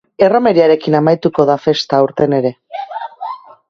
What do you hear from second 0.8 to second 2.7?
amaituko da festa aurten ere.